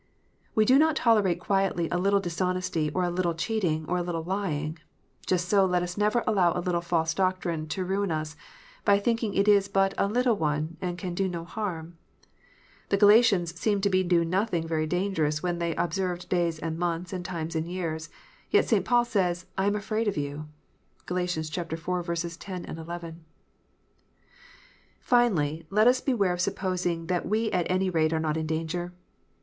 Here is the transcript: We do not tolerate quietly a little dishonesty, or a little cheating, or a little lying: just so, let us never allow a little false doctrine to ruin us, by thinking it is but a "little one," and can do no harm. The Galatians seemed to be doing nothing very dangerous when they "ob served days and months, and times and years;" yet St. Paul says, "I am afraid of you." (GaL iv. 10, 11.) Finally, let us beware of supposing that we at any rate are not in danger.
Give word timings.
We 0.55 0.65
do 0.65 0.79
not 0.79 0.95
tolerate 0.95 1.39
quietly 1.39 1.87
a 1.91 1.99
little 1.99 2.19
dishonesty, 2.19 2.89
or 2.95 3.03
a 3.03 3.11
little 3.11 3.35
cheating, 3.35 3.85
or 3.87 3.97
a 3.97 4.01
little 4.01 4.23
lying: 4.23 4.79
just 5.27 5.47
so, 5.47 5.63
let 5.63 5.83
us 5.83 5.95
never 5.95 6.23
allow 6.25 6.53
a 6.55 6.59
little 6.59 6.81
false 6.81 7.13
doctrine 7.13 7.67
to 7.67 7.85
ruin 7.85 8.09
us, 8.09 8.35
by 8.83 8.97
thinking 8.97 9.35
it 9.35 9.47
is 9.47 9.67
but 9.67 9.93
a 9.99 10.07
"little 10.07 10.35
one," 10.35 10.75
and 10.81 10.97
can 10.97 11.13
do 11.13 11.27
no 11.27 11.45
harm. 11.45 11.99
The 12.89 12.97
Galatians 12.97 13.53
seemed 13.59 13.83
to 13.83 13.91
be 13.91 14.01
doing 14.03 14.31
nothing 14.31 14.67
very 14.67 14.87
dangerous 14.87 15.43
when 15.43 15.59
they 15.59 15.75
"ob 15.75 15.93
served 15.93 16.29
days 16.29 16.57
and 16.57 16.79
months, 16.79 17.13
and 17.13 17.23
times 17.23 17.55
and 17.55 17.67
years;" 17.67 18.09
yet 18.49 18.67
St. 18.67 18.83
Paul 18.83 19.05
says, 19.05 19.45
"I 19.55 19.67
am 19.67 19.75
afraid 19.75 20.07
of 20.07 20.17
you." 20.17 20.47
(GaL 21.05 21.17
iv. 21.17 21.51
10, 21.53 22.65
11.) 22.67 23.25
Finally, 24.99 25.67
let 25.69 25.85
us 25.87 26.01
beware 26.01 26.33
of 26.33 26.41
supposing 26.41 27.05
that 27.05 27.27
we 27.29 27.51
at 27.51 27.69
any 27.69 27.91
rate 27.91 28.11
are 28.13 28.19
not 28.19 28.35
in 28.37 28.47
danger. 28.47 28.93